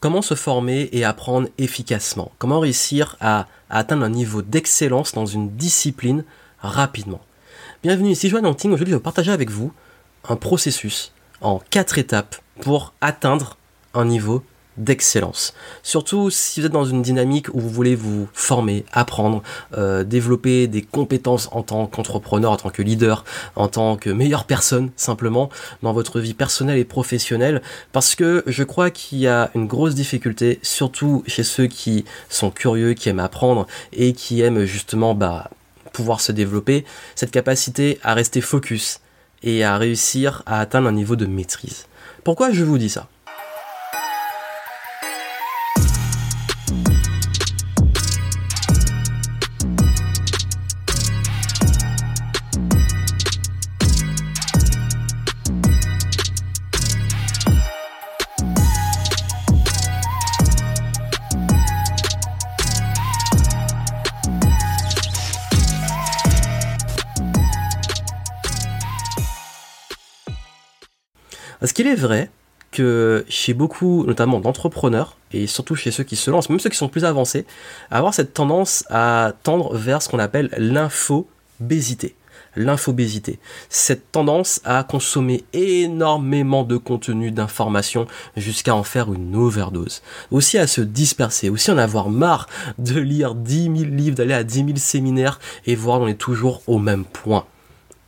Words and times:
Comment 0.00 0.22
se 0.22 0.34
former 0.34 0.88
et 0.92 1.04
apprendre 1.04 1.48
efficacement? 1.58 2.32
Comment 2.38 2.58
réussir 2.58 3.16
à, 3.20 3.46
atteindre 3.68 4.02
un 4.02 4.08
niveau 4.08 4.40
d'excellence 4.40 5.12
dans 5.12 5.26
une 5.26 5.50
discipline 5.56 6.24
rapidement? 6.60 7.20
Bienvenue 7.82 8.08
ici 8.08 8.30
Joanne 8.30 8.46
Anting. 8.46 8.72
Aujourd'hui, 8.72 8.92
je 8.92 8.96
vais 8.96 9.02
partager 9.02 9.30
avec 9.30 9.50
vous 9.50 9.74
un 10.26 10.36
processus 10.36 11.12
en 11.42 11.60
quatre 11.68 11.98
étapes 11.98 12.36
pour 12.62 12.94
atteindre 13.02 13.58
un 13.92 14.06
niveau 14.06 14.42
d'excellence. 14.76 15.54
Surtout 15.82 16.30
si 16.30 16.60
vous 16.60 16.66
êtes 16.66 16.72
dans 16.72 16.84
une 16.84 17.02
dynamique 17.02 17.48
où 17.54 17.60
vous 17.60 17.68
voulez 17.68 17.94
vous 17.94 18.28
former, 18.32 18.84
apprendre, 18.92 19.42
euh, 19.76 20.04
développer 20.04 20.66
des 20.66 20.82
compétences 20.82 21.48
en 21.52 21.62
tant 21.62 21.86
qu'entrepreneur, 21.86 22.52
en 22.52 22.56
tant 22.56 22.70
que 22.70 22.82
leader, 22.82 23.24
en 23.56 23.68
tant 23.68 23.96
que 23.96 24.10
meilleure 24.10 24.44
personne 24.44 24.90
simplement 24.96 25.50
dans 25.82 25.92
votre 25.92 26.20
vie 26.20 26.34
personnelle 26.34 26.78
et 26.78 26.84
professionnelle. 26.84 27.62
Parce 27.92 28.14
que 28.14 28.42
je 28.46 28.64
crois 28.64 28.90
qu'il 28.90 29.18
y 29.18 29.26
a 29.26 29.50
une 29.54 29.66
grosse 29.66 29.94
difficulté, 29.94 30.58
surtout 30.62 31.22
chez 31.26 31.44
ceux 31.44 31.66
qui 31.66 32.04
sont 32.28 32.50
curieux, 32.50 32.94
qui 32.94 33.08
aiment 33.08 33.20
apprendre 33.20 33.66
et 33.92 34.12
qui 34.12 34.40
aiment 34.40 34.64
justement 34.64 35.14
bah, 35.14 35.50
pouvoir 35.92 36.20
se 36.20 36.32
développer, 36.32 36.84
cette 37.14 37.30
capacité 37.30 37.98
à 38.02 38.14
rester 38.14 38.40
focus 38.40 39.00
et 39.42 39.64
à 39.64 39.76
réussir 39.76 40.42
à 40.46 40.60
atteindre 40.60 40.88
un 40.88 40.92
niveau 40.92 41.16
de 41.16 41.26
maîtrise. 41.26 41.86
Pourquoi 42.24 42.52
je 42.52 42.64
vous 42.64 42.78
dis 42.78 42.90
ça? 42.90 43.08
Parce 71.60 71.72
qu'il 71.72 71.86
est 71.86 71.94
vrai 71.94 72.30
que 72.72 73.24
chez 73.28 73.52
beaucoup, 73.52 74.04
notamment 74.06 74.40
d'entrepreneurs, 74.40 75.16
et 75.32 75.46
surtout 75.46 75.74
chez 75.74 75.90
ceux 75.90 76.04
qui 76.04 76.16
se 76.16 76.30
lancent, 76.30 76.48
même 76.48 76.60
ceux 76.60 76.70
qui 76.70 76.76
sont 76.76 76.88
plus 76.88 77.04
avancés, 77.04 77.44
avoir 77.90 78.14
cette 78.14 78.34
tendance 78.34 78.84
à 78.90 79.32
tendre 79.42 79.76
vers 79.76 80.02
ce 80.02 80.08
qu'on 80.08 80.18
appelle 80.18 80.50
l'infobésité. 80.56 82.14
L'infobésité. 82.56 83.38
Cette 83.68 84.10
tendance 84.10 84.60
à 84.64 84.82
consommer 84.82 85.44
énormément 85.52 86.64
de 86.64 86.76
contenu, 86.76 87.30
d'informations, 87.30 88.06
jusqu'à 88.36 88.74
en 88.74 88.82
faire 88.82 89.12
une 89.12 89.36
overdose. 89.36 90.02
Aussi 90.32 90.58
à 90.58 90.66
se 90.66 90.80
disperser, 90.80 91.48
aussi 91.48 91.70
en 91.70 91.78
avoir 91.78 92.08
marre 92.08 92.48
de 92.78 92.98
lire 92.98 93.36
10 93.36 93.62
000 93.62 93.74
livres, 93.90 94.16
d'aller 94.16 94.34
à 94.34 94.42
10 94.42 94.54
000 94.64 94.68
séminaires 94.78 95.38
et 95.66 95.76
voir 95.76 96.00
on 96.00 96.08
est 96.08 96.14
toujours 96.14 96.62
au 96.66 96.78
même 96.78 97.04
point. 97.04 97.44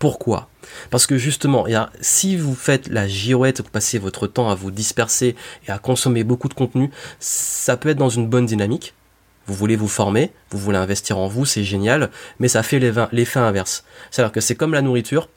Pourquoi? 0.00 0.48
Parce 0.90 1.06
que 1.06 1.16
justement, 1.16 1.66
si 2.00 2.36
vous 2.36 2.54
faites 2.54 2.88
la 2.88 3.06
girouette, 3.08 3.60
vous 3.60 3.70
passez 3.70 3.98
votre 3.98 4.26
temps 4.26 4.50
à 4.50 4.54
vous 4.54 4.70
disperser 4.70 5.36
et 5.66 5.70
à 5.70 5.78
consommer 5.78 6.24
beaucoup 6.24 6.48
de 6.48 6.54
contenu, 6.54 6.90
ça 7.20 7.76
peut 7.76 7.90
être 7.90 7.98
dans 7.98 8.08
une 8.08 8.28
bonne 8.28 8.46
dynamique. 8.46 8.94
Vous 9.46 9.54
voulez 9.54 9.76
vous 9.76 9.88
former, 9.88 10.30
vous 10.50 10.58
voulez 10.58 10.78
investir 10.78 11.18
en 11.18 11.26
vous, 11.26 11.44
c'est 11.44 11.64
génial, 11.64 12.10
mais 12.38 12.48
ça 12.48 12.62
fait 12.62 12.78
l'effet 12.78 13.40
inverse. 13.40 13.84
C'est-à-dire 14.10 14.32
que 14.32 14.40
c'est 14.40 14.54
comme 14.54 14.72
la 14.72 14.82
nourriture, 14.82 15.28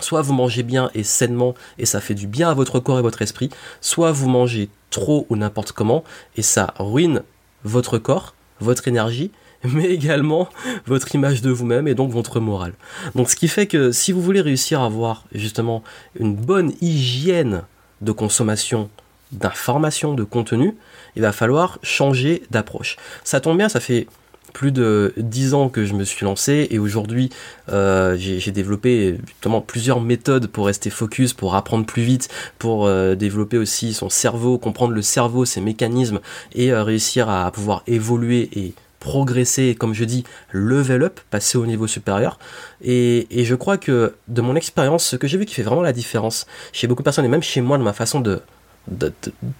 soit 0.00 0.22
vous 0.22 0.32
mangez 0.32 0.62
bien 0.62 0.90
et 0.94 1.02
sainement 1.02 1.54
et 1.78 1.86
ça 1.86 2.00
fait 2.00 2.14
du 2.14 2.26
bien 2.26 2.50
à 2.50 2.54
votre 2.54 2.80
corps 2.80 2.98
et 2.98 3.02
votre 3.02 3.22
esprit, 3.22 3.50
soit 3.80 4.12
vous 4.12 4.28
mangez 4.28 4.70
trop 4.90 5.26
ou 5.28 5.36
n'importe 5.36 5.72
comment 5.72 6.04
et 6.36 6.42
ça 6.42 6.72
ruine 6.78 7.22
votre 7.64 7.98
corps, 7.98 8.34
votre 8.60 8.88
énergie 8.88 9.30
mais 9.72 9.86
également 9.86 10.48
votre 10.86 11.14
image 11.14 11.42
de 11.42 11.50
vous-même 11.50 11.88
et 11.88 11.94
donc 11.94 12.10
votre 12.10 12.40
morale. 12.40 12.74
Donc 13.14 13.30
ce 13.30 13.36
qui 13.36 13.48
fait 13.48 13.66
que 13.66 13.92
si 13.92 14.12
vous 14.12 14.22
voulez 14.22 14.40
réussir 14.40 14.80
à 14.80 14.86
avoir 14.86 15.24
justement 15.34 15.82
une 16.18 16.34
bonne 16.34 16.72
hygiène 16.80 17.62
de 18.00 18.12
consommation 18.12 18.90
d'informations, 19.32 20.14
de 20.14 20.24
contenu, 20.24 20.76
il 21.16 21.22
va 21.22 21.32
falloir 21.32 21.78
changer 21.82 22.42
d'approche. 22.50 22.96
Ça 23.24 23.40
tombe 23.40 23.56
bien, 23.58 23.68
ça 23.68 23.80
fait 23.80 24.06
plus 24.52 24.70
de 24.70 25.12
10 25.16 25.54
ans 25.54 25.68
que 25.68 25.84
je 25.84 25.94
me 25.94 26.04
suis 26.04 26.24
lancé 26.24 26.68
et 26.70 26.78
aujourd'hui 26.78 27.28
euh, 27.70 28.16
j'ai 28.16 28.52
développé 28.52 29.18
justement 29.26 29.60
plusieurs 29.60 30.00
méthodes 30.00 30.46
pour 30.46 30.66
rester 30.66 30.90
focus, 30.90 31.32
pour 31.34 31.56
apprendre 31.56 31.84
plus 31.84 32.02
vite, 32.02 32.28
pour 32.58 32.86
euh, 32.86 33.16
développer 33.16 33.58
aussi 33.58 33.92
son 33.92 34.08
cerveau, 34.08 34.56
comprendre 34.56 34.92
le 34.92 35.02
cerveau, 35.02 35.44
ses 35.44 35.60
mécanismes 35.60 36.20
et 36.54 36.72
euh, 36.72 36.84
réussir 36.84 37.28
à 37.28 37.50
pouvoir 37.50 37.82
évoluer 37.88 38.48
et 38.52 38.74
progresser, 39.04 39.74
comme 39.74 39.92
je 39.92 40.04
dis, 40.04 40.24
level 40.50 41.02
up, 41.02 41.20
passer 41.28 41.58
au 41.58 41.66
niveau 41.66 41.86
supérieur. 41.86 42.38
Et, 42.82 43.26
je 43.30 43.54
crois 43.54 43.76
que 43.76 44.14
de 44.28 44.40
mon 44.40 44.56
expérience, 44.56 45.04
ce 45.04 45.16
que 45.16 45.28
j'ai 45.28 45.36
vu 45.36 45.44
qui 45.44 45.54
fait 45.54 45.62
vraiment 45.62 45.82
la 45.82 45.92
différence 45.92 46.46
chez 46.72 46.86
beaucoup 46.86 47.02
de 47.02 47.04
personnes, 47.04 47.26
et 47.26 47.28
même 47.28 47.42
chez 47.42 47.60
moi, 47.60 47.76
de 47.76 47.82
ma 47.82 47.92
façon 47.92 48.20
de 48.20 48.40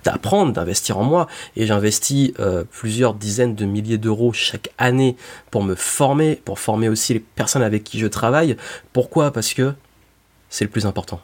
d'apprendre, 0.04 0.52
d'investir 0.52 0.98
en 0.98 1.04
moi. 1.04 1.28
Et 1.56 1.66
j'investis 1.66 2.32
euh, 2.40 2.64
plusieurs 2.70 3.14
dizaines 3.14 3.54
de 3.54 3.64
milliers 3.64 3.96
d'euros 3.96 4.34
chaque 4.34 4.68
année 4.76 5.16
pour 5.50 5.62
me 5.62 5.74
former, 5.74 6.36
pour 6.44 6.58
former 6.58 6.90
aussi 6.90 7.14
les 7.14 7.20
personnes 7.20 7.62
avec 7.62 7.84
qui 7.84 7.98
je 7.98 8.06
travaille. 8.06 8.56
Pourquoi? 8.92 9.30
Parce 9.30 9.54
que 9.54 9.72
c'est 10.50 10.64
le 10.64 10.70
plus 10.70 10.84
important. 10.84 11.20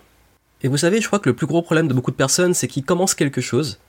Et 0.62 0.68
vous 0.68 0.78
savez, 0.78 1.02
je 1.02 1.06
crois 1.06 1.18
que 1.18 1.28
le 1.28 1.36
plus 1.36 1.46
gros 1.46 1.60
problème 1.60 1.88
de 1.88 1.94
beaucoup 1.94 2.10
de 2.10 2.16
personnes, 2.16 2.54
c'est 2.54 2.68
qu'ils 2.68 2.84
commencent 2.84 3.14
quelque 3.14 3.42
chose, 3.42 3.80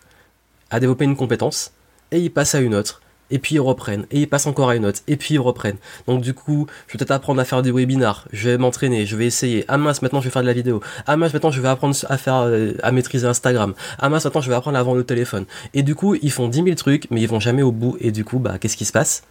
à 0.69 0.81
développer 0.81 1.05
une 1.05 1.15
compétence, 1.15 1.71
et 2.11 2.19
ils 2.19 2.31
passent 2.31 2.55
à 2.55 2.59
une 2.59 2.75
autre 2.75 3.01
et 3.31 3.39
puis 3.39 3.55
ils 3.55 3.59
reprennent, 3.59 4.05
et 4.11 4.19
ils 4.19 4.27
passent 4.27 4.45
encore 4.45 4.69
à 4.69 4.75
une 4.75 4.85
autre, 4.85 4.99
et 5.07 5.15
puis 5.17 5.35
ils 5.35 5.39
reprennent. 5.39 5.77
Donc 6.07 6.21
du 6.21 6.33
coup, 6.33 6.67
je 6.87 6.93
vais 6.93 6.97
peut-être 6.99 7.11
apprendre 7.11 7.41
à 7.41 7.45
faire 7.45 7.61
des 7.61 7.71
webinars, 7.71 8.27
je 8.31 8.49
vais 8.49 8.57
m'entraîner, 8.57 9.05
je 9.05 9.15
vais 9.15 9.25
essayer. 9.25 9.65
Ah 9.67 9.77
mince, 9.77 10.01
maintenant 10.01 10.19
je 10.19 10.25
vais 10.25 10.31
faire 10.31 10.41
de 10.41 10.47
la 10.47 10.53
vidéo. 10.53 10.81
Ah 11.07 11.17
mince, 11.17 11.33
maintenant 11.33 11.51
je 11.51 11.61
vais 11.61 11.67
apprendre 11.69 11.95
à 12.09 12.17
faire, 12.17 12.35
euh, 12.35 12.73
à 12.83 12.91
maîtriser 12.91 13.25
Instagram. 13.25 13.73
Ah 13.97 14.09
mince, 14.09 14.25
maintenant 14.25 14.41
je 14.41 14.49
vais 14.49 14.55
apprendre 14.55 14.77
à 14.77 14.83
vendre 14.83 14.97
le 14.97 15.03
téléphone. 15.03 15.45
Et 15.73 15.83
du 15.83 15.95
coup, 15.95 16.15
ils 16.15 16.31
font 16.31 16.47
10 16.47 16.63
000 16.63 16.75
trucs, 16.75 17.09
mais 17.09 17.21
ils 17.21 17.27
vont 17.27 17.39
jamais 17.39 17.61
au 17.63 17.71
bout. 17.71 17.97
Et 17.99 18.11
du 18.11 18.23
coup, 18.25 18.39
bah, 18.39 18.57
qu'est-ce 18.59 18.77
qui 18.77 18.85
se 18.85 18.91
passe? 18.91 19.23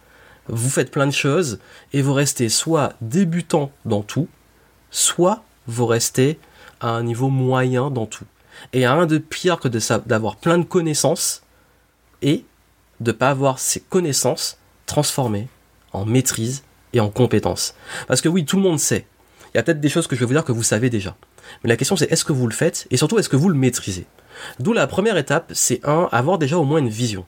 Vous 0.47 0.69
faites 0.69 0.91
plein 0.91 1.07
de 1.07 1.11
choses, 1.11 1.59
et 1.93 2.01
vous 2.01 2.13
restez 2.13 2.49
soit 2.49 2.93
débutant 3.01 3.71
dans 3.85 4.01
tout, 4.01 4.27
soit 4.89 5.43
vous 5.67 5.85
restez 5.85 6.39
à 6.79 6.89
un 6.89 7.03
niveau 7.03 7.29
moyen 7.29 7.91
dans 7.91 8.07
tout. 8.07 8.25
Et 8.73 8.85
un 8.85 9.05
de 9.05 9.17
pire 9.17 9.59
que 9.59 9.67
d'avoir 9.67 10.35
plein 10.35 10.57
de 10.57 10.63
connaissances, 10.63 11.43
et 12.21 12.43
de 13.01 13.11
ne 13.11 13.17
pas 13.17 13.29
avoir 13.29 13.59
ces 13.59 13.81
connaissances 13.81 14.57
transformées 14.85 15.47
en 15.91 16.05
maîtrise 16.05 16.63
et 16.93 16.99
en 16.99 17.09
compétences. 17.09 17.75
Parce 18.07 18.21
que 18.21 18.29
oui, 18.29 18.45
tout 18.45 18.55
le 18.55 18.61
monde 18.61 18.79
sait. 18.79 19.05
Il 19.53 19.57
y 19.57 19.59
a 19.59 19.63
peut-être 19.63 19.81
des 19.81 19.89
choses 19.89 20.07
que 20.07 20.15
je 20.15 20.21
vais 20.21 20.25
vous 20.25 20.33
dire 20.33 20.45
que 20.45 20.51
vous 20.51 20.63
savez 20.63 20.89
déjà. 20.89 21.15
Mais 21.63 21.69
la 21.69 21.75
question 21.75 21.97
c'est 21.97 22.09
est-ce 22.11 22.23
que 22.23 22.31
vous 22.31 22.47
le 22.47 22.53
faites 22.53 22.87
et 22.91 22.97
surtout 22.97 23.19
est-ce 23.19 23.27
que 23.27 23.35
vous 23.35 23.49
le 23.49 23.55
maîtrisez? 23.55 24.05
D'où 24.59 24.71
la 24.71 24.87
première 24.87 25.17
étape, 25.17 25.51
c'est 25.53 25.85
un, 25.85 26.07
avoir 26.11 26.37
déjà 26.37 26.57
au 26.57 26.63
moins 26.63 26.79
une 26.79 26.89
vision. 26.89 27.25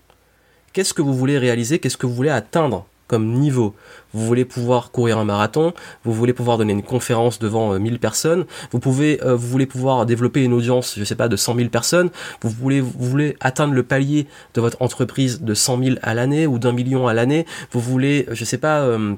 Qu'est-ce 0.71 0.93
que 0.93 1.01
vous 1.01 1.13
voulez 1.13 1.37
réaliser? 1.37 1.79
Qu'est-ce 1.79 1.97
que 1.97 2.05
vous 2.05 2.15
voulez 2.15 2.29
atteindre? 2.29 2.87
Comme 3.07 3.33
niveau. 3.33 3.75
Vous 4.13 4.25
voulez 4.25 4.45
pouvoir 4.45 4.91
courir 4.91 5.17
un 5.17 5.25
marathon, 5.25 5.73
vous 6.03 6.13
voulez 6.13 6.33
pouvoir 6.33 6.57
donner 6.57 6.73
une 6.73 6.83
conférence 6.83 7.39
devant 7.39 7.77
1000 7.77 7.93
euh, 7.93 7.97
personnes, 7.97 8.45
vous 8.71 8.79
pouvez, 8.79 9.21
euh, 9.23 9.35
vous 9.35 9.47
voulez 9.47 9.65
pouvoir 9.65 10.05
développer 10.05 10.43
une 10.43 10.53
audience, 10.53 10.95
je 10.97 11.03
sais 11.03 11.15
pas, 11.15 11.27
de 11.27 11.35
100 11.35 11.55
000 11.55 11.69
personnes, 11.69 12.09
vous 12.41 12.49
voulez, 12.49 12.81
vous 12.81 12.91
voulez 13.09 13.35
atteindre 13.39 13.73
le 13.73 13.83
palier 13.83 14.27
de 14.53 14.61
votre 14.61 14.81
entreprise 14.81 15.41
de 15.41 15.53
100 15.53 15.83
000 15.83 15.95
à 16.01 16.13
l'année 16.13 16.47
ou 16.47 16.59
d'un 16.59 16.71
million 16.71 17.07
à 17.07 17.13
l'année, 17.13 17.45
vous 17.71 17.79
voulez, 17.79 18.27
je 18.31 18.45
sais 18.45 18.57
pas, 18.57 18.81
euh, 18.81 19.15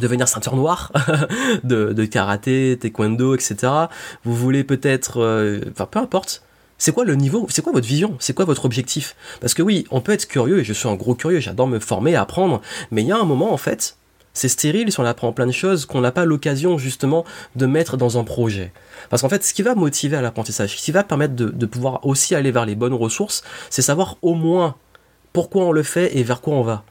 devenir 0.00 0.28
ceinture 0.28 0.56
noire 0.56 0.92
de, 1.64 1.92
de, 1.92 2.04
karaté, 2.04 2.78
taekwondo, 2.80 3.34
etc. 3.34 3.72
Vous 4.24 4.34
voulez 4.34 4.62
peut-être, 4.62 5.18
enfin 5.72 5.86
peu 5.90 5.98
importe, 5.98 6.42
c'est 6.78 6.92
quoi 6.92 7.04
le 7.04 7.16
niveau 7.16 7.46
C'est 7.50 7.62
quoi 7.62 7.72
votre 7.72 7.86
vision 7.86 8.16
C'est 8.20 8.34
quoi 8.34 8.44
votre 8.44 8.64
objectif? 8.64 9.16
Parce 9.40 9.52
que 9.52 9.62
oui, 9.62 9.84
on 9.90 10.00
peut 10.00 10.12
être 10.12 10.28
curieux, 10.28 10.60
et 10.60 10.64
je 10.64 10.72
suis 10.72 10.88
un 10.88 10.94
gros 10.94 11.14
curieux, 11.14 11.40
j'adore 11.40 11.66
me 11.66 11.80
former, 11.80 12.14
apprendre, 12.14 12.62
mais 12.92 13.02
il 13.02 13.08
y 13.08 13.12
a 13.12 13.18
un 13.18 13.24
moment, 13.24 13.52
en 13.52 13.56
fait, 13.56 13.96
c'est 14.32 14.48
stérile 14.48 14.92
si 14.92 15.00
on 15.00 15.04
apprend 15.04 15.32
plein 15.32 15.46
de 15.46 15.52
choses 15.52 15.86
qu'on 15.86 16.00
n'a 16.00 16.12
pas 16.12 16.24
l'occasion 16.24 16.78
justement 16.78 17.24
de 17.56 17.66
mettre 17.66 17.96
dans 17.96 18.18
un 18.18 18.22
projet. 18.24 18.72
Parce 19.10 19.22
qu'en 19.22 19.28
fait, 19.28 19.42
ce 19.42 19.52
qui 19.52 19.62
va 19.62 19.74
motiver 19.74 20.16
à 20.16 20.22
l'apprentissage, 20.22 20.76
ce 20.76 20.84
qui 20.84 20.92
va 20.92 21.02
permettre 21.02 21.34
de, 21.34 21.46
de 21.46 21.66
pouvoir 21.66 22.06
aussi 22.06 22.36
aller 22.36 22.52
vers 22.52 22.64
les 22.64 22.76
bonnes 22.76 22.94
ressources, 22.94 23.42
c'est 23.70 23.82
savoir 23.82 24.16
au 24.22 24.34
moins 24.34 24.76
pourquoi 25.32 25.64
on 25.64 25.72
le 25.72 25.82
fait 25.82 26.16
et 26.16 26.22
vers 26.22 26.40
quoi 26.40 26.54
on 26.54 26.62
va. 26.62 26.84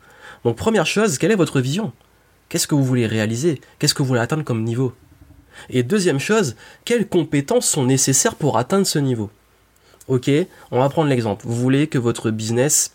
Donc 0.44 0.58
première 0.58 0.86
chose, 0.86 1.18
quelle 1.18 1.32
est 1.32 1.36
votre 1.36 1.62
vision? 1.62 1.94
Qu'est-ce 2.50 2.68
que 2.68 2.76
vous 2.76 2.84
voulez 2.84 3.08
réaliser? 3.08 3.62
Qu'est-ce 3.80 3.94
que 3.94 4.02
vous 4.02 4.08
voulez 4.10 4.20
atteindre 4.20 4.44
comme 4.44 4.64
niveau? 4.64 4.94
Et 5.70 5.84
deuxième 5.84 6.20
chose, 6.20 6.56
quelles 6.86 7.08
compétences 7.08 7.68
sont 7.68 7.86
nécessaires 7.86 8.36
pour 8.36 8.58
atteindre 8.58 8.86
ce 8.86 9.00
niveau? 9.00 9.30
Ok, 10.08 10.30
on 10.72 10.80
va 10.80 10.90
prendre 10.90 11.10
l'exemple. 11.10 11.46
Vous 11.48 11.56
voulez 11.56 11.88
que 11.88 11.98
votre 11.98 12.32
business 12.32 12.94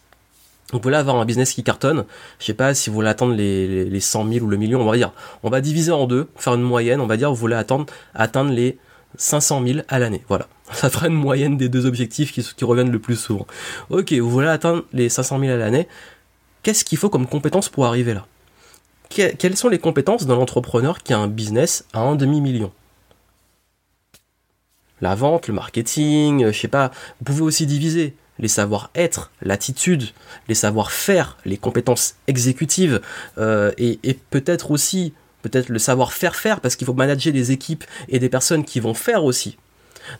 vous 0.72 0.80
voulez 0.82 0.96
avoir 0.96 1.16
un 1.16 1.26
business 1.26 1.52
qui 1.52 1.62
cartonne, 1.62 2.06
je 2.38 2.46
sais 2.46 2.54
pas 2.54 2.72
si 2.72 2.88
vous 2.88 2.94
voulez 2.94 3.08
attendre 3.08 3.34
les, 3.34 3.84
les, 3.84 4.00
100 4.00 4.26
000 4.26 4.46
ou 4.46 4.48
le 4.48 4.56
million, 4.56 4.80
on 4.80 4.90
va 4.90 4.96
dire, 4.96 5.12
on 5.42 5.50
va 5.50 5.60
diviser 5.60 5.92
en 5.92 6.06
deux, 6.06 6.28
faire 6.36 6.54
une 6.54 6.62
moyenne, 6.62 7.00
on 7.00 7.06
va 7.06 7.18
dire 7.18 7.28
vous 7.28 7.36
voulez 7.36 7.56
attendre, 7.56 7.84
atteindre 8.14 8.52
les 8.52 8.78
500 9.18 9.62
000 9.66 9.80
à 9.88 9.98
l'année. 9.98 10.22
Voilà. 10.28 10.48
Ça 10.72 10.88
fera 10.88 11.08
une 11.08 11.14
moyenne 11.14 11.58
des 11.58 11.68
deux 11.68 11.84
objectifs 11.84 12.32
qui, 12.32 12.42
qui 12.42 12.64
reviennent 12.64 12.90
le 12.90 12.98
plus 12.98 13.16
souvent. 13.16 13.46
Ok, 13.90 14.12
vous 14.14 14.30
voulez 14.30 14.48
atteindre 14.48 14.84
les 14.94 15.10
500 15.10 15.40
000 15.40 15.52
à 15.52 15.56
l'année. 15.56 15.88
Qu'est-ce 16.62 16.84
qu'il 16.84 16.96
faut 16.96 17.10
comme 17.10 17.26
compétences 17.26 17.68
pour 17.68 17.84
arriver 17.84 18.14
là? 18.14 18.26
Quelles 19.10 19.58
sont 19.58 19.68
les 19.68 19.78
compétences 19.78 20.24
d'un 20.24 20.36
entrepreneur 20.36 21.02
qui 21.02 21.12
a 21.12 21.18
un 21.18 21.28
business 21.28 21.84
à 21.92 22.00
un 22.00 22.14
demi-million? 22.14 22.72
La 25.02 25.16
vente, 25.16 25.48
le 25.48 25.54
marketing, 25.54 26.46
je 26.46 26.58
sais 26.58 26.68
pas. 26.68 26.92
Vous 27.18 27.24
pouvez 27.24 27.42
aussi 27.42 27.66
diviser 27.66 28.14
les 28.38 28.48
savoir-être, 28.48 29.30
l'attitude, 29.42 30.04
les 30.48 30.54
savoir-faire, 30.54 31.36
les 31.44 31.58
compétences 31.58 32.14
exécutives, 32.28 33.00
euh, 33.36 33.72
et, 33.78 33.98
peut-être 34.30 34.70
aussi, 34.70 35.12
le 35.68 35.78
savoir-faire 35.78 36.36
faire, 36.36 36.60
parce 36.60 36.76
qu'il 36.76 36.86
faut 36.86 36.94
manager 36.94 37.32
des 37.32 37.50
équipes 37.50 37.84
et 38.08 38.20
des 38.20 38.28
personnes 38.28 38.64
qui 38.64 38.78
vont 38.78 38.94
faire 38.94 39.24
aussi. 39.24 39.58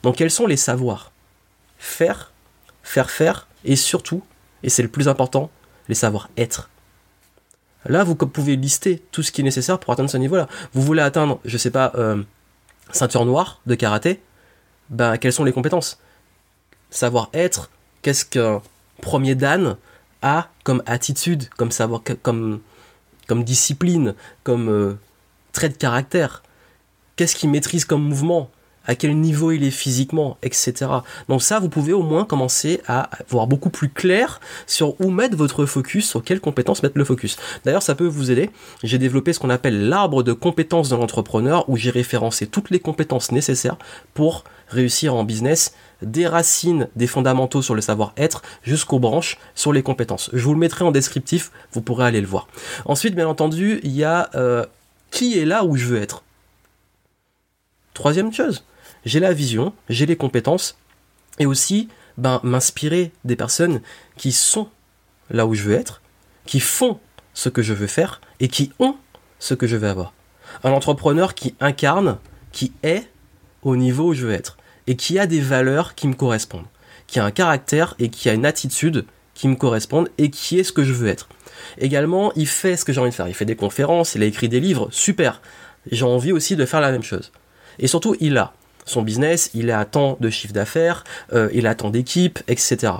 Donc 0.03 0.17
quels 0.17 0.31
sont 0.31 0.47
les 0.47 0.57
savoirs 0.57 1.11
Faire, 1.77 2.33
faire 2.83 3.09
faire, 3.09 3.47
et 3.63 3.77
surtout, 3.77 4.21
et 4.63 4.69
c'est 4.69 4.83
le 4.83 4.89
plus 4.89 5.07
important, 5.07 5.49
les 5.87 5.95
savoir-être? 5.95 6.69
Là, 7.85 8.03
vous 8.03 8.15
pouvez 8.15 8.57
lister 8.57 9.01
tout 9.11 9.23
ce 9.23 9.31
qui 9.31 9.41
est 9.41 9.43
nécessaire 9.45 9.79
pour 9.79 9.91
atteindre 9.91 10.09
ce 10.09 10.17
niveau-là. 10.17 10.47
Vous 10.73 10.81
voulez 10.81 11.01
atteindre, 11.01 11.39
je 11.43 11.57
sais 11.57 11.71
pas, 11.71 11.91
euh, 11.95 12.21
ceinture 12.91 13.25
noire 13.25 13.61
de 13.65 13.75
karaté, 13.75 14.21
ben 14.93 15.17
quelles 15.17 15.33
sont 15.33 15.43
les 15.43 15.51
compétences? 15.51 15.99
Savoir-être, 16.89 17.69
qu'est-ce 18.01 18.23
qu'un 18.25 18.61
premier 19.01 19.35
Dan 19.35 19.77
a 20.21 20.49
comme 20.63 20.83
attitude, 20.85 21.49
comme 21.57 21.71
savoir, 21.71 22.01
comme, 22.21 22.61
comme 23.27 23.43
discipline, 23.43 24.15
comme 24.43 24.69
euh, 24.69 24.93
trait 25.51 25.69
de 25.69 25.75
caractère? 25.75 26.43
Qu'est-ce 27.15 27.35
qu'il 27.35 27.49
maîtrise 27.49 27.85
comme 27.85 28.03
mouvement? 28.03 28.49
À 28.85 28.95
quel 28.95 29.17
niveau 29.17 29.51
il 29.51 29.63
est 29.63 29.71
physiquement, 29.71 30.37
etc. 30.43 30.73
Donc 31.29 31.41
ça, 31.41 31.59
vous 31.59 31.69
pouvez 31.69 31.93
au 31.93 32.03
moins 32.03 32.25
commencer 32.25 32.81
à 32.87 33.09
voir 33.29 33.47
beaucoup 33.47 33.69
plus 33.69 33.89
clair 33.89 34.39
sur 34.67 34.99
où 35.01 35.09
mettre 35.09 35.37
votre 35.37 35.65
focus, 35.65 36.09
sur 36.09 36.23
quelles 36.23 36.41
compétences 36.41 36.83
mettre 36.83 36.97
le 36.97 37.05
focus. 37.05 37.37
D'ailleurs, 37.65 37.83
ça 37.83 37.95
peut 37.95 38.07
vous 38.07 38.31
aider. 38.31 38.49
J'ai 38.83 38.97
développé 38.97 39.33
ce 39.33 39.39
qu'on 39.39 39.49
appelle 39.49 39.87
l'arbre 39.87 40.23
de 40.23 40.33
compétences 40.33 40.89
de 40.89 40.95
l'entrepreneur, 40.95 41.69
où 41.69 41.77
j'ai 41.77 41.89
référencé 41.89 42.47
toutes 42.47 42.69
les 42.69 42.79
compétences 42.79 43.31
nécessaires 43.31 43.77
pour 44.13 44.43
réussir 44.67 45.15
en 45.15 45.23
business, 45.23 45.73
des 46.01 46.27
racines, 46.27 46.89
des 46.95 47.07
fondamentaux 47.07 47.61
sur 47.61 47.75
le 47.75 47.81
savoir-être, 47.81 48.41
jusqu'aux 48.63 48.99
branches 48.99 49.37
sur 49.55 49.71
les 49.71 49.83
compétences. 49.83 50.29
Je 50.33 50.43
vous 50.43 50.53
le 50.53 50.59
mettrai 50.59 50.83
en 50.83 50.91
descriptif, 50.91 51.51
vous 51.71 51.81
pourrez 51.81 52.05
aller 52.05 52.21
le 52.21 52.27
voir. 52.27 52.47
Ensuite, 52.85 53.15
bien 53.15 53.27
entendu, 53.27 53.79
il 53.83 53.91
y 53.91 54.03
a 54.03 54.29
euh, 54.35 54.65
qui 55.11 55.39
est 55.39 55.45
là 55.45 55.63
où 55.63 55.75
je 55.75 55.85
veux 55.85 56.01
être? 56.01 56.23
Troisième 57.93 58.33
chose, 58.33 58.63
j'ai 59.05 59.19
la 59.19 59.33
vision, 59.33 59.73
j'ai 59.89 60.05
les 60.05 60.15
compétences, 60.15 60.77
et 61.39 61.45
aussi 61.45 61.89
ben, 62.17 62.39
m'inspirer 62.43 63.11
des 63.25 63.35
personnes 63.35 63.81
qui 64.17 64.31
sont 64.31 64.69
là 65.29 65.45
où 65.45 65.53
je 65.53 65.63
veux 65.63 65.75
être, 65.75 66.01
qui 66.45 66.59
font 66.59 66.99
ce 67.33 67.49
que 67.49 67.61
je 67.61 67.73
veux 67.73 67.87
faire, 67.87 68.21
et 68.39 68.47
qui 68.47 68.71
ont 68.79 68.95
ce 69.39 69.53
que 69.53 69.67
je 69.67 69.77
veux 69.77 69.87
avoir. 69.87 70.13
Un 70.63 70.71
entrepreneur 70.71 71.33
qui 71.33 71.55
incarne, 71.59 72.17
qui 72.51 72.71
est 72.83 73.09
au 73.63 73.75
niveau 73.75 74.09
où 74.09 74.13
je 74.13 74.27
veux 74.27 74.33
être, 74.33 74.57
et 74.87 74.95
qui 74.95 75.17
a 75.17 75.25
des 75.25 75.39
valeurs 75.39 75.95
qui 75.95 76.07
me 76.07 76.13
correspondent, 76.13 76.67
qui 77.07 77.19
a 77.19 77.25
un 77.25 77.31
caractère 77.31 77.95
et 77.99 78.09
qui 78.09 78.29
a 78.29 78.33
une 78.33 78.45
attitude 78.45 79.05
qui 79.33 79.47
me 79.47 79.55
correspondent, 79.55 80.09
et 80.19 80.29
qui 80.29 80.59
est 80.59 80.63
ce 80.63 80.71
que 80.71 80.83
je 80.83 80.93
veux 80.93 81.07
être. 81.07 81.27
Également, 81.79 82.31
il 82.35 82.47
fait 82.47 82.77
ce 82.77 82.85
que 82.85 82.93
j'ai 82.93 83.01
envie 83.01 83.09
de 83.09 83.15
faire. 83.15 83.27
Il 83.27 83.33
fait 83.33 83.45
des 83.45 83.55
conférences, 83.55 84.13
il 84.13 84.21
a 84.21 84.25
écrit 84.25 84.47
des 84.47 84.59
livres, 84.59 84.89
super. 84.91 85.41
J'ai 85.91 86.05
envie 86.05 86.31
aussi 86.31 86.55
de 86.55 86.65
faire 86.65 86.81
la 86.81 86.91
même 86.91 87.03
chose. 87.03 87.31
Et 87.79 87.87
surtout, 87.87 88.15
il 88.19 88.37
a 88.37 88.53
son 88.85 89.01
business, 89.01 89.49
il 89.53 89.71
a 89.71 89.83
tant 89.85 90.17
de 90.19 90.29
chiffre 90.29 90.53
d'affaires, 90.53 91.03
euh, 91.33 91.49
il 91.53 91.67
a 91.67 91.75
tant 91.75 91.89
d'équipes, 91.89 92.39
etc. 92.47 92.93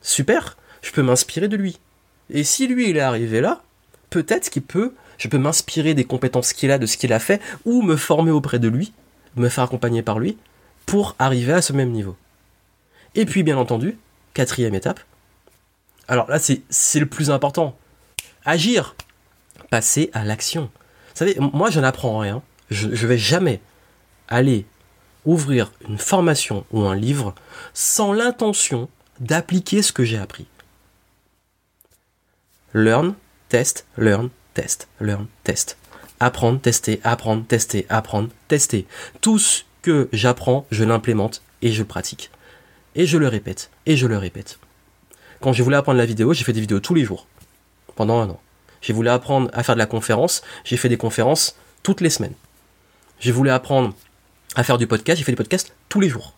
Super, 0.00 0.56
je 0.82 0.90
peux 0.92 1.02
m'inspirer 1.02 1.48
de 1.48 1.56
lui. 1.56 1.78
Et 2.30 2.44
si 2.44 2.66
lui 2.66 2.90
il 2.90 2.96
est 2.96 3.00
arrivé 3.00 3.40
là, 3.40 3.62
peut-être 4.10 4.50
qu'il 4.50 4.62
peut, 4.62 4.94
je 5.18 5.28
peux 5.28 5.38
m'inspirer 5.38 5.94
des 5.94 6.04
compétences 6.04 6.52
qu'il 6.52 6.70
a, 6.70 6.78
de 6.78 6.86
ce 6.86 6.96
qu'il 6.96 7.12
a 7.12 7.18
fait, 7.18 7.40
ou 7.64 7.82
me 7.82 7.96
former 7.96 8.30
auprès 8.30 8.58
de 8.58 8.68
lui, 8.68 8.92
me 9.36 9.48
faire 9.48 9.64
accompagner 9.64 10.02
par 10.02 10.18
lui, 10.18 10.36
pour 10.86 11.14
arriver 11.18 11.52
à 11.52 11.62
ce 11.62 11.72
même 11.72 11.90
niveau. 11.90 12.16
Et 13.14 13.26
puis 13.26 13.42
bien 13.42 13.56
entendu, 13.56 13.98
quatrième 14.34 14.74
étape, 14.74 15.00
alors 16.08 16.28
là 16.28 16.38
c'est 16.38 17.00
le 17.00 17.06
plus 17.06 17.30
important, 17.30 17.76
agir, 18.44 18.96
passer 19.70 20.10
à 20.12 20.24
l'action. 20.24 20.70
Vous 21.12 21.18
savez, 21.18 21.36
moi 21.38 21.70
je 21.70 21.80
n'apprends 21.80 22.18
rien, 22.18 22.42
je 22.70 22.88
ne 22.88 22.94
vais 22.94 23.18
jamais 23.18 23.60
aller 24.28 24.66
ouvrir 25.24 25.72
une 25.88 25.98
formation 25.98 26.64
ou 26.72 26.82
un 26.82 26.94
livre 26.94 27.34
sans 27.74 28.12
l'intention 28.12 28.88
d'appliquer 29.20 29.82
ce 29.82 29.92
que 29.92 30.04
j'ai 30.04 30.18
appris. 30.18 30.46
Learn, 32.74 33.14
test, 33.48 33.86
learn, 33.96 34.30
test, 34.54 34.88
learn, 35.00 35.26
test. 35.44 35.76
Apprendre, 36.20 36.60
tester, 36.60 37.00
apprendre, 37.04 37.44
tester, 37.46 37.86
apprendre, 37.88 38.28
tester. 38.48 38.86
Tout 39.20 39.38
ce 39.38 39.64
que 39.82 40.08
j'apprends, 40.12 40.66
je 40.70 40.84
l'implémente 40.84 41.42
et 41.62 41.72
je 41.72 41.82
pratique. 41.82 42.30
Et 42.94 43.06
je 43.06 43.18
le 43.18 43.28
répète, 43.28 43.70
et 43.86 43.96
je 43.96 44.06
le 44.06 44.16
répète. 44.16 44.58
Quand 45.40 45.52
j'ai 45.52 45.62
voulu 45.62 45.76
apprendre 45.76 45.98
la 45.98 46.06
vidéo, 46.06 46.32
j'ai 46.32 46.44
fait 46.44 46.52
des 46.52 46.60
vidéos 46.60 46.80
tous 46.80 46.94
les 46.94 47.04
jours, 47.04 47.26
pendant 47.96 48.20
un 48.20 48.30
an. 48.30 48.40
J'ai 48.80 48.92
voulu 48.92 49.08
apprendre 49.08 49.50
à 49.52 49.62
faire 49.62 49.74
de 49.74 49.80
la 49.80 49.86
conférence, 49.86 50.42
j'ai 50.64 50.76
fait 50.76 50.88
des 50.88 50.96
conférences 50.96 51.56
toutes 51.82 52.00
les 52.00 52.10
semaines. 52.10 52.34
J'ai 53.18 53.32
voulu 53.32 53.50
apprendre 53.50 53.94
à 54.54 54.64
faire 54.64 54.78
du 54.78 54.86
podcast, 54.86 55.18
j'ai 55.18 55.24
fait 55.24 55.32
des 55.32 55.36
podcasts 55.36 55.74
tous 55.88 56.00
les 56.00 56.08
jours. 56.08 56.34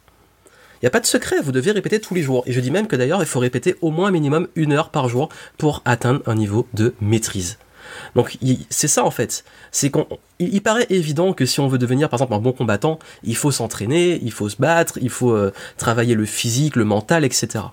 Il 0.77 0.85
n'y 0.85 0.89
a 0.89 0.91
pas 0.91 1.01
de 1.01 1.07
secret, 1.07 1.41
vous 1.41 1.53
devez 1.53 1.71
répéter 1.71 2.01
tous 2.01 2.15
les 2.15 2.23
jours. 2.23 2.43
Et 2.47 2.53
je 2.53 2.61
dis 2.61 2.71
même 2.71 2.87
que 2.87 2.97
d'ailleurs, 2.97 3.23
il 3.23 3.27
faut 3.27 3.41
répéter 3.41 3.77
au 3.81 3.91
moins 3.91 4.09
un 4.09 4.11
minimum 4.11 4.49
une 4.55 4.73
heure 4.73 4.91
par 4.91 5.09
jour 5.09 5.31
pour 5.57 5.83
atteindre 5.85 6.21
un 6.27 6.35
niveau 6.35 6.67
de 6.75 6.95
maîtrise. 7.01 7.59
Donc 8.15 8.37
c'est 8.71 8.89
ça 8.89 9.05
en 9.05 9.11
fait. 9.11 9.45
C'est 9.71 9.91
qu'on, 9.91 10.07
il, 10.39 10.63
paraît 10.63 10.87
évident 10.91 11.33
que 11.33 11.47
si 11.47 11.61
on 11.61 11.69
veut 11.69 11.79
devenir 11.79 12.09
par 12.09 12.19
exemple 12.19 12.35
un 12.35 12.39
bon 12.39 12.53
combattant, 12.53 12.99
il 13.23 13.37
faut 13.37 13.51
s'entraîner, 13.51 14.19
il 14.23 14.33
faut 14.33 14.49
se 14.49 14.57
battre, 14.57 14.99
il 15.01 15.11
faut 15.11 15.33
euh, 15.33 15.53
travailler 15.77 16.15
le 16.15 16.25
physique, 16.25 16.77
le 16.77 16.85
mental, 16.85 17.25
etc. 17.25 17.65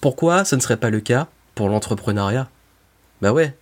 Pourquoi 0.00 0.44
ce 0.44 0.56
ne 0.56 0.60
serait 0.60 0.76
pas 0.76 0.90
le 0.90 1.00
cas 1.00 1.28
pour 1.54 1.68
l'entrepreneuriat? 1.68 2.48
Bah 3.20 3.32
ouais, 3.32 3.54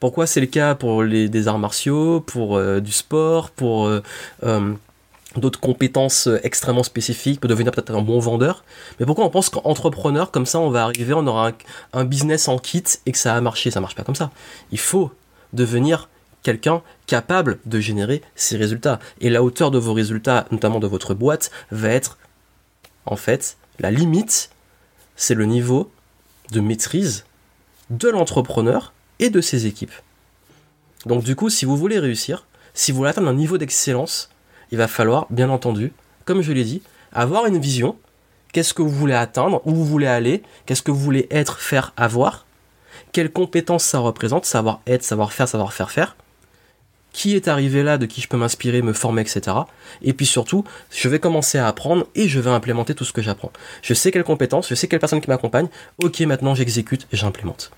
pourquoi 0.00 0.26
c'est 0.26 0.40
le 0.40 0.46
cas 0.46 0.74
pour 0.74 1.02
les, 1.02 1.28
des 1.28 1.48
arts 1.48 1.58
martiaux, 1.58 2.20
pour 2.20 2.56
euh, 2.56 2.80
du 2.80 2.92
sport, 2.92 3.50
pour 3.50 3.86
euh, 3.86 4.02
euh, 4.44 4.72
d'autres 5.36 5.60
compétences 5.60 6.28
extrêmement 6.42 6.82
spécifiques, 6.82 7.40
pour 7.40 7.48
devenir 7.48 7.72
peut-être 7.72 7.94
un 7.94 8.02
bon 8.02 8.18
vendeur? 8.20 8.64
Mais 9.00 9.06
pourquoi 9.06 9.24
on 9.24 9.30
pense 9.30 9.48
qu'entrepreneur, 9.48 10.30
comme 10.30 10.46
ça, 10.46 10.60
on 10.60 10.70
va 10.70 10.84
arriver, 10.84 11.14
on 11.14 11.26
aura 11.26 11.52
un, 11.92 12.04
business 12.04 12.48
en 12.48 12.58
kit 12.58 12.84
et 13.06 13.12
que 13.12 13.18
ça 13.18 13.34
a 13.34 13.40
marché? 13.40 13.70
Ça 13.70 13.80
marche 13.80 13.96
pas 13.96 14.04
comme 14.04 14.14
ça. 14.14 14.30
Il 14.70 14.78
faut 14.78 15.10
devenir 15.52 16.08
quelqu'un 16.42 16.82
capable 17.06 17.58
de 17.66 17.80
générer 17.80 18.22
ces 18.36 18.56
résultats. 18.56 19.00
Et 19.20 19.30
la 19.30 19.42
hauteur 19.42 19.70
de 19.72 19.78
vos 19.78 19.92
résultats, 19.92 20.46
notamment 20.52 20.78
de 20.78 20.86
votre 20.86 21.14
boîte, 21.14 21.50
va 21.72 21.88
être, 21.88 22.18
en 23.06 23.16
fait, 23.16 23.56
la 23.80 23.90
limite, 23.90 24.50
c'est 25.16 25.34
le 25.34 25.46
niveau 25.46 25.90
de 26.52 26.60
maîtrise 26.60 27.24
de 27.90 28.08
l'entrepreneur 28.08 28.92
et 29.18 29.30
de 29.30 29.40
ses 29.40 29.66
équipes. 29.66 29.92
Donc 31.06 31.22
du 31.22 31.36
coup, 31.36 31.50
si 31.50 31.64
vous 31.64 31.76
voulez 31.76 31.98
réussir, 31.98 32.46
si 32.74 32.92
vous 32.92 32.98
voulez 32.98 33.10
atteindre 33.10 33.28
un 33.28 33.34
niveau 33.34 33.58
d'excellence, 33.58 34.30
il 34.70 34.78
va 34.78 34.88
falloir, 34.88 35.26
bien 35.30 35.50
entendu, 35.50 35.92
comme 36.24 36.42
je 36.42 36.52
l'ai 36.52 36.64
dit, 36.64 36.82
avoir 37.12 37.46
une 37.46 37.58
vision. 37.58 37.96
Qu'est-ce 38.52 38.74
que 38.74 38.82
vous 38.82 38.90
voulez 38.90 39.14
atteindre? 39.14 39.60
Où 39.64 39.74
vous 39.74 39.84
voulez 39.84 40.06
aller? 40.06 40.42
Qu'est-ce 40.66 40.82
que 40.82 40.90
vous 40.90 41.00
voulez 41.00 41.26
être, 41.30 41.58
faire, 41.58 41.92
avoir? 41.96 42.46
Quelles 43.12 43.30
compétences 43.30 43.84
ça 43.84 43.98
représente? 43.98 44.44
Savoir 44.44 44.80
être, 44.86 45.02
savoir 45.02 45.32
faire, 45.32 45.48
savoir 45.48 45.72
faire 45.72 45.90
faire 45.90 46.16
qui 47.12 47.34
est 47.34 47.48
arrivé 47.48 47.82
là, 47.82 47.98
de 47.98 48.06
qui 48.06 48.20
je 48.20 48.28
peux 48.28 48.36
m'inspirer, 48.36 48.80
me 48.82 48.92
former, 48.92 49.22
etc. 49.22 49.56
Et 50.02 50.12
puis 50.12 50.26
surtout, 50.26 50.64
je 50.90 51.08
vais 51.08 51.18
commencer 51.18 51.58
à 51.58 51.66
apprendre 51.66 52.06
et 52.14 52.28
je 52.28 52.38
vais 52.38 52.50
implémenter 52.50 52.94
tout 52.94 53.04
ce 53.04 53.12
que 53.12 53.22
j'apprends. 53.22 53.50
Je 53.82 53.92
sais 53.92 54.12
quelles 54.12 54.24
compétences, 54.24 54.68
je 54.68 54.76
sais 54.76 54.86
quelle 54.86 55.00
personne 55.00 55.20
qui 55.20 55.28
m'accompagne. 55.28 55.68
Ok, 56.00 56.20
maintenant 56.20 56.54
j'exécute 56.54 57.08
et 57.10 57.16
j'implémente. 57.16 57.72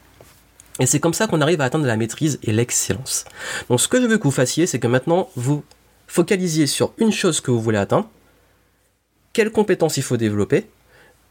Et 0.80 0.87
c'est 0.87 0.99
comme 0.99 1.14
ça 1.14 1.26
qu'on 1.26 1.40
arrive 1.42 1.60
à 1.60 1.64
atteindre 1.64 1.87
la 1.87 1.96
maîtrise 1.96 2.38
et 2.42 2.52
l'excellence. 2.52 3.26
Donc 3.68 3.80
ce 3.80 3.87
que 3.87 4.00
je 4.00 4.06
veux 4.06 4.18
que 4.18 4.25
vous 4.25 4.30
fassiez, 4.30 4.66
c'est 4.66 4.78
que 4.78 4.87
maintenant 4.87 5.28
vous 5.37 5.62
focalisiez 6.06 6.66
sur 6.66 6.92
une 6.99 7.12
chose 7.12 7.40
que 7.40 7.50
vous 7.50 7.60
voulez 7.60 7.78
atteindre, 7.78 8.08
quelles 9.32 9.50
compétences 9.50 9.99
il 9.99 10.02
faut 10.02 10.16
développer, 10.16 10.66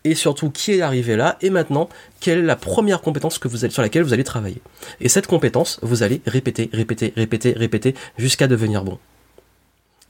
et 0.06 0.16
surtout 0.16 0.50
qui 0.50 0.74
est 0.74 0.82
arrivé 0.82 1.18
là, 1.18 1.38
et 1.42 1.50
maintenant 1.50 1.90
quelle 2.22 2.40
est 2.40 2.44
la 2.44 2.56
première 2.56 3.02
compétence 3.02 3.40
que 3.40 3.48
vous 3.48 3.68
sur 3.68 3.82
laquelle 3.82 4.04
vous 4.04 4.14
allez 4.14 4.24
travailler? 4.24 4.62
Et 5.02 5.10
cette 5.10 5.28
compétence, 5.28 5.80
vous 5.82 6.04
allez 6.04 6.22
répéter, 6.26 6.70
répéter, 6.72 7.12
répéter, 7.18 7.52
répéter, 7.54 7.96
jusqu'à 8.18 8.48
devenir 8.48 8.84
bon. 8.84 8.98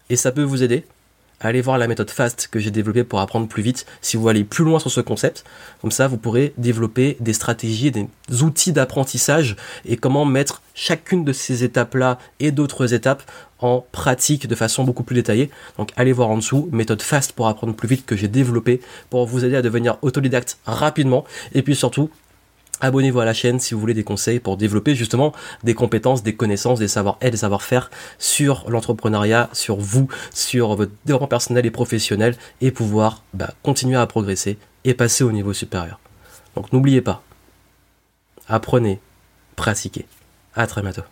Et 0.10 0.15
ça 0.15 0.31
peut 0.31 0.43
vous 0.43 0.63
aider 0.63 0.84
allez 1.39 1.62
voir 1.62 1.77
la 1.77 1.88
méthode 1.88 2.10
FAST 2.10 2.50
que 2.51 2.60
j'ai 2.60 2.72
développée 2.72 3.03
pour 3.03 3.19
apprendre 3.19 3.48
plus 3.48 3.63
vite 3.63 3.86
si 4.01 4.17
vous 4.17 4.27
allez 4.27 4.43
plus 4.43 4.63
loin 4.63 4.79
sur 4.79 4.91
ce 4.91 5.01
concept. 5.01 5.43
Comme 5.81 5.91
ça, 5.91 6.08
vous 6.08 6.17
pourrez 6.17 6.53
développer 6.58 7.17
des 7.19 7.34
stratégies, 7.34 7.91
des 7.91 8.08
outils 8.41 8.72
d'apprentissage 8.72 9.55
et 9.86 9.98
comment 9.98 10.25
mettre 10.25 10.62
chacune 10.74 11.24
de 11.24 11.34
ces 11.34 11.63
étapes-là 11.63 12.19
et 12.39 12.51
d'autres 12.51 12.93
étapes 12.93 13.24
en 13.60 13.86
pratique 13.91 14.48
de 14.48 14.55
façon 14.55 14.84
beaucoup 14.84 15.03
plus 15.03 15.15
détaillée. 15.15 15.50
Donc 15.77 15.91
allez 15.96 16.13
voir 16.13 16.29
en 16.29 16.38
dessous, 16.38 16.69
méthode 16.72 17.01
FAST 17.01 17.34
pour 17.34 17.48
apprendre 17.48 17.74
plus 17.74 17.88
vite 17.88 18.05
que 18.05 18.15
j'ai 18.15 18.27
développé 18.27 18.81
pour 19.10 19.25
vous 19.25 19.46
aider 19.46 19.55
à 19.55 19.62
devenir 19.62 19.98
autodidacte 20.01 20.58
rapidement. 20.65 21.25
Et 21.53 21.62
puis 21.62 21.75
surtout, 21.75 22.10
Abonnez-vous 22.81 23.19
à 23.19 23.25
la 23.25 23.33
chaîne 23.33 23.59
si 23.59 23.74
vous 23.74 23.79
voulez 23.79 23.93
des 23.93 24.03
conseils 24.03 24.39
pour 24.39 24.57
développer 24.57 24.95
justement 24.95 25.33
des 25.63 25.74
compétences, 25.74 26.24
des 26.24 26.36
connaissances, 26.36 26.79
des 26.79 26.88
savoir-être, 26.88 27.31
des 27.31 27.38
savoir-faire 27.38 27.91
sur 28.17 28.69
l'entrepreneuriat, 28.69 29.50
sur 29.53 29.77
vous, 29.77 30.07
sur 30.33 30.75
votre 30.75 30.91
développement 31.05 31.27
personnel 31.27 31.65
et 31.65 31.71
professionnel 31.71 32.36
et 32.62 32.71
pouvoir 32.71 33.24
bah, 33.33 33.53
continuer 33.63 33.98
à 33.98 34.07
progresser 34.07 34.57
et 34.86 34.93
passer 34.93 35.24
au 35.24 35.31
niveau 35.31 35.53
supérieur. 35.53 36.00
Donc 36.55 36.71
n'oubliez 36.71 37.01
pas, 37.01 37.21
apprenez, 38.48 39.00
pratiquez. 39.55 40.05
À 40.55 40.67
très 40.67 40.81
bientôt. 40.81 41.03